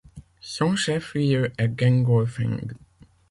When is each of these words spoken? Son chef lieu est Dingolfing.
Son 0.39 0.75
chef 0.75 1.13
lieu 1.13 1.51
est 1.59 1.67
Dingolfing. 1.67 2.71